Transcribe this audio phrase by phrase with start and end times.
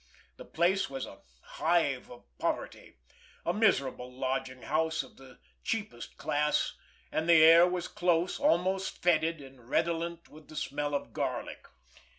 [0.37, 2.97] The place was a hive of poverty,
[3.45, 6.73] a miserable lodging house of the cheapest class;
[7.11, 11.67] and the air was close, almost fetid, and redolent with the smell of garlic.